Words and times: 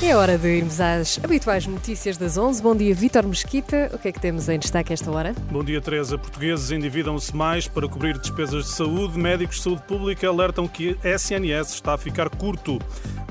É 0.00 0.14
hora 0.14 0.38
de 0.38 0.46
irmos 0.46 0.80
às 0.80 1.18
habituais 1.24 1.66
notícias 1.66 2.16
das 2.16 2.38
11. 2.38 2.62
Bom 2.62 2.74
dia, 2.74 2.94
Vítor 2.94 3.26
Mesquita. 3.26 3.90
O 3.92 3.98
que 3.98 4.08
é 4.08 4.12
que 4.12 4.20
temos 4.20 4.48
em 4.48 4.56
destaque 4.56 4.92
esta 4.92 5.10
hora? 5.10 5.34
Bom 5.50 5.64
dia, 5.64 5.80
Teresa. 5.80 6.16
Portugueses 6.16 6.70
endividam-se 6.70 7.34
mais 7.34 7.66
para 7.66 7.88
cobrir 7.88 8.16
despesas 8.16 8.66
de 8.66 8.70
saúde. 8.70 9.18
Médicos 9.18 9.56
de 9.56 9.62
saúde 9.64 9.82
pública 9.82 10.28
alertam 10.28 10.68
que 10.68 10.96
a 11.02 11.08
SNS 11.08 11.74
está 11.74 11.94
a 11.94 11.98
ficar 11.98 12.30
curto. 12.30 12.78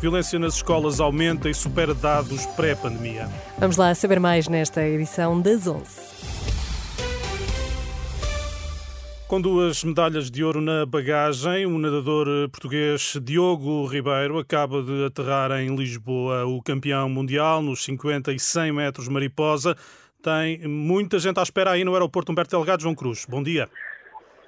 Violência 0.02 0.38
nas 0.38 0.56
escolas 0.56 1.00
aumenta 1.00 1.50
e 1.50 1.54
supera 1.54 1.94
dados 1.94 2.46
pré-pandemia. 2.48 3.30
Vamos 3.58 3.78
lá 3.78 3.96
saber 3.96 4.20
mais 4.20 4.50
nesta 4.50 4.86
edição 4.86 5.40
das 5.40 5.68
11. 5.68 5.86
Com 9.28 9.42
duas 9.42 9.84
medalhas 9.84 10.32
de 10.32 10.42
ouro 10.42 10.62
na 10.62 10.86
bagagem, 10.86 11.66
o 11.66 11.78
nadador 11.78 12.28
português 12.50 13.20
Diogo 13.22 13.86
Ribeiro 13.86 14.40
acaba 14.40 14.82
de 14.82 15.04
aterrar 15.04 15.52
em 15.52 15.76
Lisboa. 15.76 16.46
O 16.46 16.64
campeão 16.64 17.10
mundial 17.10 17.62
nos 17.62 17.84
50 17.84 18.32
e 18.32 18.40
100 18.40 18.72
metros 18.72 19.10
mariposa 19.10 19.76
tem 20.24 20.66
muita 20.66 21.20
gente 21.20 21.42
à 21.42 21.44
espera 21.44 21.72
aí 21.72 21.84
no 21.84 21.92
aeroporto 21.92 22.32
Humberto 22.32 22.56
Delgado. 22.56 22.82
João 22.84 22.96
Cruz, 22.96 23.26
bom 23.26 23.44
dia. 23.44 23.68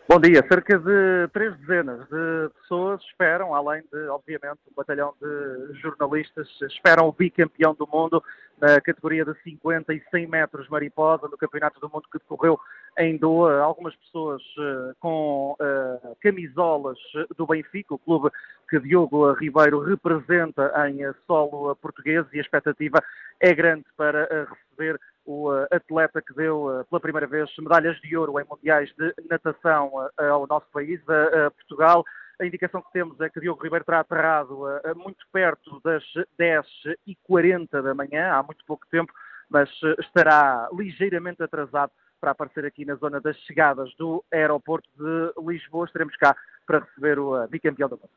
Bom 0.08 0.18
dia. 0.18 0.42
Cerca 0.48 0.80
de 0.80 1.28
três 1.34 1.56
dezenas 1.58 2.00
de 2.08 2.50
pessoas 2.62 3.02
esperam, 3.04 3.54
além 3.54 3.84
de, 3.92 4.08
obviamente, 4.08 4.60
um 4.72 4.74
batalhão 4.78 5.14
de 5.22 5.78
jornalistas, 5.82 6.48
esperam 6.62 7.10
o 7.10 7.12
bicampeão 7.12 7.76
do 7.76 7.86
mundo 7.86 8.24
na 8.60 8.80
categoria 8.82 9.26
de 9.26 9.34
50 9.44 9.94
e 9.94 10.02
100 10.12 10.28
metros 10.28 10.68
mariposa 10.70 11.28
no 11.28 11.38
Campeonato 11.38 11.80
do 11.80 11.90
Mundo 11.90 12.08
que 12.12 12.20
decorreu 12.20 12.60
em 12.98 13.18
Doha. 13.18 13.60
Algumas 13.62 13.96
pessoas 13.96 14.42
uh, 14.58 14.96
com 15.00 15.56
uh, 15.60 16.16
camisolas 16.22 16.98
do 17.38 17.48
Benfica, 17.48 17.94
o 17.94 18.00
clube 18.00 18.30
que 18.70 18.80
Diogo 18.80 19.32
Ribeiro 19.34 19.80
representa 19.80 20.72
em 20.90 21.00
solo 21.26 21.76
português 21.76 22.26
e 22.34 22.38
a 22.38 22.42
expectativa 22.42 23.04
é 23.40 23.54
grande 23.54 23.86
para 23.98 24.48
receber 24.50 25.00
o 25.26 25.50
atleta 25.72 26.22
que 26.22 26.34
deu 26.34 26.86
pela 26.90 27.00
primeira 27.00 27.28
vez 27.28 27.50
medalhas 27.60 28.00
de 28.02 28.18
ouro 28.18 28.40
em 28.40 28.46
mundiais 28.50 28.92
de 28.98 29.14
natação 29.30 29.92
ao 30.18 30.48
nosso 30.48 30.66
país, 30.72 31.00
a 31.08 31.52
Portugal. 31.52 32.04
A 32.40 32.46
indicação 32.46 32.82
que 32.82 32.92
temos 32.94 33.20
é 33.20 33.30
que 33.30 33.40
Diogo 33.40 33.62
Ribeiro 33.62 33.84
terá 33.84 34.00
aterrado 34.00 34.60
muito 34.96 35.26
perto 35.32 35.82
das 35.84 36.04
10h40 36.40 37.82
da 37.82 37.94
manhã, 37.94 38.32
há 38.32 38.42
muito 38.42 38.64
pouco 38.66 38.88
tempo, 38.90 39.12
mas 39.50 39.70
estará 40.00 40.70
ligeiramente 40.72 41.44
atrasado 41.44 41.92
para 42.22 42.32
aparecer 42.32 42.66
aqui 42.66 42.86
na 42.86 42.96
zona 42.96 43.20
das 43.20 43.36
chegadas 43.40 43.94
do 43.96 44.24
aeroporto 44.32 44.88
de 44.98 45.34
Lisboa. 45.46 45.86
Estaremos 45.86 46.16
cá 46.16 46.36
para 46.66 46.80
receber 46.80 47.20
o 47.20 47.46
bicampeão 47.48 47.90
do 47.90 47.98
mundo. 47.98 48.10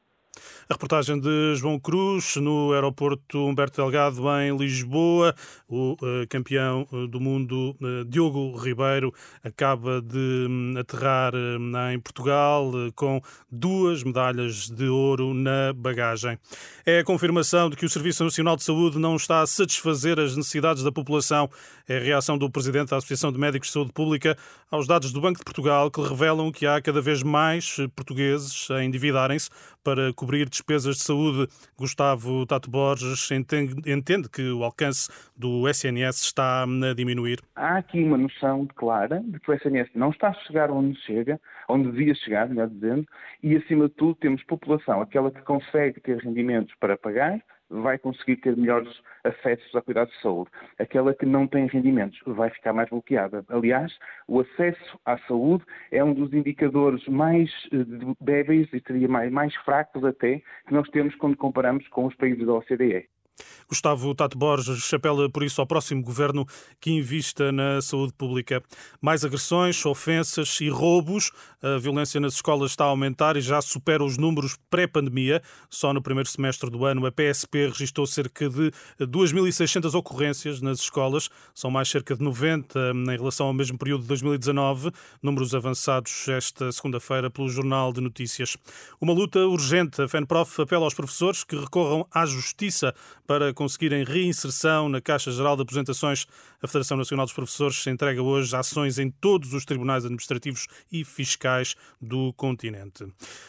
A 0.68 0.72
reportagem 0.72 1.20
de 1.20 1.54
João 1.56 1.78
Cruz 1.78 2.36
no 2.36 2.72
aeroporto 2.72 3.38
Humberto 3.46 3.82
Delgado 3.82 4.22
em 4.40 4.56
Lisboa. 4.56 5.34
O 5.68 5.92
uh, 5.92 6.26
campeão 6.28 6.86
eh, 6.92 7.06
do 7.06 7.18
mundo 7.20 7.76
uh, 7.80 8.04
Diogo 8.06 8.56
Ribeiro 8.56 9.12
acaba 9.42 10.00
de 10.00 10.46
um, 10.48 10.74
aterrar 10.78 11.34
uh, 11.34 11.92
em 11.92 11.98
Portugal 11.98 12.70
com 12.94 13.20
duas 13.50 14.02
medalhas 14.02 14.70
de 14.70 14.86
ouro 14.86 15.34
na 15.34 15.72
bagagem. 15.74 16.38
É 16.86 17.00
a 17.00 17.04
confirmação 17.04 17.68
de 17.68 17.76
que 17.76 17.84
o 17.84 17.90
Serviço 17.90 18.24
Nacional 18.24 18.56
de 18.56 18.64
Saúde 18.64 18.98
não 18.98 19.16
está 19.16 19.42
a 19.42 19.46
satisfazer 19.46 20.18
as 20.18 20.36
necessidades 20.36 20.82
da 20.82 20.92
população. 20.92 21.50
É 21.88 21.98
a 21.98 22.00
reação 22.00 22.38
do 22.38 22.50
presidente 22.50 22.90
da 22.90 22.96
Associação 22.96 23.32
de 23.32 23.38
Médicos 23.38 23.68
de 23.68 23.74
Saúde 23.74 23.92
Pública 23.92 24.36
aos 24.70 24.86
dados 24.86 25.12
do 25.12 25.20
Banco 25.20 25.38
de 25.38 25.44
Portugal 25.44 25.90
que 25.90 26.00
revelam 26.00 26.50
que 26.50 26.66
há 26.66 26.80
cada 26.80 27.00
vez 27.00 27.22
mais 27.22 27.76
portugueses 27.94 28.70
a 28.70 28.82
endividarem-se 28.82 29.50
para 29.84 30.12
cobrir 30.22 30.48
despesas 30.48 30.98
de 30.98 31.02
saúde. 31.02 31.48
Gustavo 31.76 32.46
Tato 32.46 32.70
Borges 32.70 33.28
entende, 33.32 34.28
que 34.28 34.52
o 34.52 34.62
alcance 34.62 35.10
do 35.36 35.68
SNS 35.68 36.22
está 36.22 36.62
a 36.62 36.94
diminuir? 36.94 37.40
Há 37.56 37.78
aqui 37.78 38.00
uma 38.04 38.16
noção 38.16 38.68
clara 38.76 39.20
de 39.20 39.40
que 39.40 39.50
o 39.50 39.54
SNS 39.54 39.90
não 39.96 40.10
está 40.10 40.28
a 40.28 40.34
chegar 40.46 40.70
onde 40.70 40.96
chega, 41.00 41.40
onde 41.68 41.90
devia 41.90 42.14
chegar, 42.14 42.48
melhor 42.48 42.68
dizendo, 42.68 43.04
e 43.42 43.56
acima 43.56 43.88
de 43.88 43.94
tudo 43.94 44.14
temos 44.14 44.44
população, 44.44 45.00
aquela 45.00 45.32
que 45.32 45.42
consegue 45.42 46.00
ter 46.00 46.18
rendimentos 46.18 46.72
para 46.78 46.96
pagar, 46.96 47.42
vai 47.72 47.98
conseguir 47.98 48.36
ter 48.36 48.56
melhores 48.56 48.92
acessos 49.24 49.74
a 49.74 49.80
cuidados 49.80 50.12
de 50.14 50.20
saúde. 50.20 50.50
Aquela 50.78 51.14
que 51.14 51.24
não 51.24 51.46
tem 51.46 51.66
rendimentos 51.66 52.20
vai 52.26 52.50
ficar 52.50 52.72
mais 52.72 52.90
bloqueada. 52.90 53.44
Aliás, 53.48 53.96
o 54.28 54.40
acesso 54.40 55.00
à 55.04 55.16
saúde 55.18 55.64
é 55.90 56.02
um 56.04 56.12
dos 56.12 56.32
indicadores 56.32 57.06
mais 57.08 57.50
eh, 57.72 58.14
débeis 58.20 58.72
e 58.72 58.80
seria 58.86 59.08
mais, 59.08 59.32
mais 59.32 59.54
fracos 59.56 60.04
até 60.04 60.42
que 60.66 60.74
nós 60.74 60.88
temos 60.90 61.14
quando 61.16 61.36
comparamos 61.36 61.86
com 61.88 62.06
os 62.06 62.14
países 62.14 62.46
da 62.46 62.54
OCDE. 62.54 63.08
Gustavo 63.68 64.14
Tato 64.14 64.36
Borges 64.36 64.92
apela 64.92 65.30
por 65.30 65.42
isso 65.42 65.60
ao 65.60 65.66
próximo 65.66 66.02
governo 66.02 66.46
que 66.80 66.90
invista 66.90 67.50
na 67.50 67.80
saúde 67.80 68.12
pública. 68.12 68.62
Mais 69.00 69.24
agressões, 69.24 69.84
ofensas 69.86 70.60
e 70.60 70.68
roubos. 70.68 71.30
A 71.62 71.78
violência 71.78 72.20
nas 72.20 72.34
escolas 72.34 72.72
está 72.72 72.84
a 72.84 72.88
aumentar 72.88 73.36
e 73.36 73.40
já 73.40 73.62
supera 73.62 74.04
os 74.04 74.18
números 74.18 74.58
pré-pandemia. 74.68 75.42
Só 75.70 75.94
no 75.94 76.02
primeiro 76.02 76.28
semestre 76.28 76.68
do 76.68 76.84
ano, 76.84 77.06
a 77.06 77.12
PSP 77.12 77.68
registrou 77.68 78.06
cerca 78.06 78.48
de 78.50 78.70
2.600 79.00 79.94
ocorrências 79.94 80.60
nas 80.60 80.80
escolas. 80.80 81.30
São 81.54 81.70
mais 81.70 81.88
cerca 81.88 82.14
de 82.14 82.22
90 82.22 82.78
em 82.94 83.16
relação 83.16 83.46
ao 83.46 83.54
mesmo 83.54 83.78
período 83.78 84.02
de 84.02 84.08
2019. 84.08 84.90
Números 85.22 85.54
avançados 85.54 86.28
esta 86.28 86.70
segunda-feira 86.72 87.30
pelo 87.30 87.48
Jornal 87.48 87.92
de 87.92 88.00
Notícias. 88.00 88.56
Uma 89.00 89.14
luta 89.14 89.38
urgente. 89.46 90.02
A 90.02 90.08
FENPROF 90.08 90.60
apela 90.60 90.84
aos 90.84 90.94
professores 90.94 91.44
que 91.44 91.56
recorram 91.56 92.06
à 92.12 92.26
justiça 92.26 92.94
para 93.26 93.52
conseguirem 93.52 94.04
reinserção 94.04 94.88
na 94.88 95.00
Caixa 95.00 95.30
Geral 95.30 95.56
de 95.56 95.62
Aposentações. 95.62 96.26
A 96.62 96.66
Federação 96.66 96.96
Nacional 96.96 97.26
dos 97.26 97.34
Professores 97.34 97.86
entrega 97.86 98.22
hoje 98.22 98.54
ações 98.54 98.98
em 98.98 99.10
todos 99.10 99.52
os 99.52 99.64
tribunais 99.64 100.04
administrativos 100.04 100.66
e 100.90 101.04
fiscais 101.04 101.74
do 102.00 102.32
continente. 102.34 103.06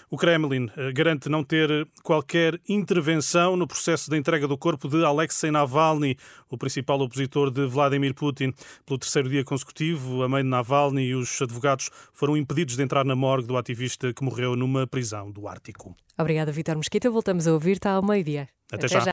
O 0.10 0.18
Kremlin 0.18 0.70
eh, 0.76 0.92
garante 0.92 1.30
não 1.30 1.44
ter 1.44 1.88
qualquer 2.04 2.60
intervenção 2.68 3.56
no 3.56 3.68
processo 3.68 4.10
de 4.10 4.18
entrega 4.18 4.48
do 4.48 4.58
corpo 4.58 4.88
de 4.88 5.04
Alexei 5.04 5.52
Navalny, 5.52 6.18
o 6.50 6.58
principal 6.58 7.00
opositor 7.02 7.52
de 7.52 7.66
Vladimir 7.66 8.14
Putin. 8.14 8.54
Pelo 8.86 9.00
terceiro 9.00 9.30
dia 9.30 9.44
consecutivo, 9.44 10.24
a 10.24 10.30
mãe 10.30 10.44
de 10.44 10.50
Navalny 10.50 11.04
e 11.04 11.16
os 11.16 11.42
advogados 11.42 11.90
foram 12.12 12.38
impedidos 12.38 12.76
de 12.76 12.84
entrar 12.84 13.06
na 13.06 13.16
morgue 13.16 13.48
do 13.48 13.58
ativista 13.58 14.14
que 14.14 14.24
morreu 14.24 14.56
numa 14.56 14.88
prisão 14.88 15.32
do 15.32 15.48
Ártico. 15.48 15.96
Obrigada, 16.18 16.52
Vitor 16.52 16.76
Mesquita. 16.78 17.10
Voltamos 17.10 17.48
a 17.48 17.54
ouvir-te 17.54 17.88
ao 17.88 18.04
meio-dia. 18.04 18.48
Até, 18.72 18.86
Até 18.86 18.88
já. 18.88 19.00
já. 19.00 19.13